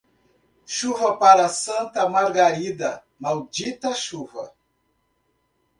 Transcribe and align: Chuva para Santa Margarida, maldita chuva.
Chuva 0.65 1.17
para 1.19 1.47
Santa 1.47 2.09
Margarida, 2.09 2.91
maldita 3.19 3.93
chuva. 3.93 4.45